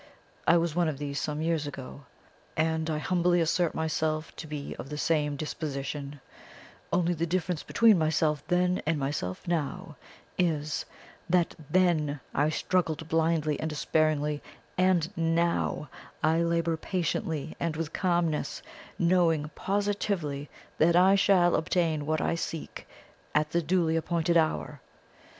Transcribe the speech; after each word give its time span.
I 0.47 0.57
was 0.57 0.73
one 0.75 0.87
of 0.87 0.97
these 0.97 1.21
some 1.21 1.43
years 1.43 1.67
ago, 1.67 2.05
and 2.57 2.89
I 2.89 2.97
humbly 2.97 3.39
assert 3.39 3.75
myself 3.75 4.29
still 4.31 4.37
to 4.37 4.47
be 4.47 4.75
of 4.79 4.89
the 4.89 4.97
same 4.97 5.35
disposition; 5.35 6.19
only 6.91 7.13
the 7.13 7.27
difference 7.27 7.61
between 7.61 7.99
myself 7.99 8.43
then 8.47 8.81
and 8.87 8.97
myself 8.97 9.47
now 9.47 9.97
is, 10.39 10.85
that 11.29 11.53
THEN 11.69 12.19
I 12.33 12.49
struggled 12.49 13.07
blindly 13.09 13.59
and 13.59 13.69
despairingly, 13.69 14.41
and 14.75 15.15
NOW 15.15 15.87
I 16.23 16.41
labour 16.41 16.77
patiently 16.77 17.55
and 17.59 17.75
with 17.75 17.93
calmness, 17.93 18.63
knowing 18.97 19.51
positively 19.53 20.49
that 20.79 20.95
I 20.95 21.13
shall 21.13 21.53
obtain 21.55 22.07
what 22.07 22.21
I 22.21 22.33
seek 22.33 22.87
at 23.35 23.51
the 23.51 23.61
duly 23.61 23.95
appointed 23.95 24.35
hour. 24.35 24.81